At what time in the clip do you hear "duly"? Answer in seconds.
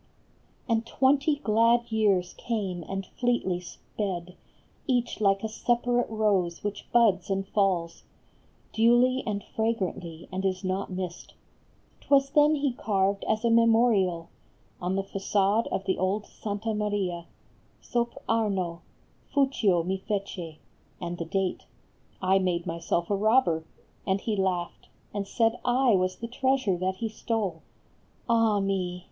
8.73-9.21